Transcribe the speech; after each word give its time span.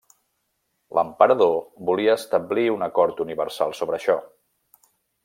L'emperador 0.99 1.53
volia 1.89 2.15
establir 2.21 2.65
un 2.79 2.87
acord 2.87 3.21
universal 3.27 3.77
sobre 3.81 3.99
això. 3.99 4.17